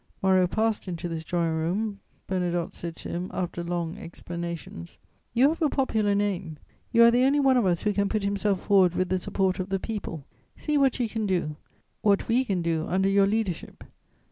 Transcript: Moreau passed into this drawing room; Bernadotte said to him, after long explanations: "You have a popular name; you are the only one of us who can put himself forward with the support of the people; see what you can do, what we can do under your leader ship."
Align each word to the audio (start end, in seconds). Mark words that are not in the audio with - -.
Moreau 0.23 0.47
passed 0.47 0.87
into 0.87 1.07
this 1.07 1.23
drawing 1.23 1.51
room; 1.51 1.99
Bernadotte 2.27 2.73
said 2.73 2.95
to 2.95 3.09
him, 3.09 3.29
after 3.35 3.63
long 3.63 3.99
explanations: 3.99 4.97
"You 5.35 5.49
have 5.49 5.61
a 5.61 5.69
popular 5.69 6.15
name; 6.15 6.57
you 6.91 7.03
are 7.03 7.11
the 7.11 7.23
only 7.23 7.39
one 7.39 7.55
of 7.55 7.67
us 7.67 7.83
who 7.83 7.93
can 7.93 8.09
put 8.09 8.23
himself 8.23 8.61
forward 8.61 8.95
with 8.95 9.09
the 9.09 9.19
support 9.19 9.59
of 9.59 9.69
the 9.69 9.77
people; 9.79 10.25
see 10.57 10.75
what 10.75 10.99
you 10.99 11.07
can 11.07 11.27
do, 11.27 11.55
what 12.01 12.27
we 12.27 12.43
can 12.43 12.63
do 12.63 12.87
under 12.89 13.09
your 13.09 13.27
leader 13.27 13.53
ship." 13.53 13.83